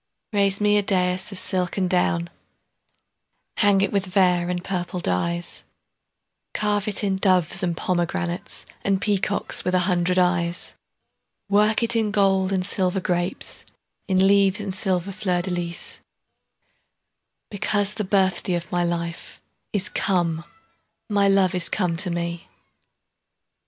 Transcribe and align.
Raise 0.33 0.59
me 0.59 0.79
a 0.79 0.83
daïs 0.83 1.31
of 1.31 1.37
silk 1.37 1.77
and 1.77 1.87
down; 1.87 2.27
Hang 3.57 3.81
it 3.81 3.91
with 3.91 4.07
vair 4.07 4.49
and 4.49 4.63
purple 4.63 4.99
dyes; 4.99 5.59
10 6.55 6.59
Carve 6.59 6.87
it 6.87 7.03
in 7.03 7.17
doves 7.17 7.61
and 7.61 7.77
pomegranates, 7.77 8.65
And 8.83 8.99
peacocks 8.99 9.63
with 9.63 9.75
a 9.75 9.81
hundred 9.85 10.17
eyes; 10.17 10.73
Work 11.49 11.83
it 11.83 11.95
in 11.95 12.09
gold 12.09 12.51
and 12.51 12.65
silver 12.65 12.99
grapes, 12.99 13.63
In 14.07 14.27
leaves 14.27 14.59
and 14.59 14.73
silver 14.73 15.11
fleurs 15.11 15.43
de 15.43 15.51
lys; 15.51 16.01
Because 17.51 17.93
the 17.93 18.03
birthday 18.03 18.55
of 18.55 18.71
my 18.71 18.83
life 18.83 19.39
15 19.71 19.71
Is 19.73 19.87
come, 19.89 20.45
my 21.09 21.27
love 21.27 21.53
is 21.53 21.69
come 21.69 21.95
to 21.97 22.09
me. 22.09 22.47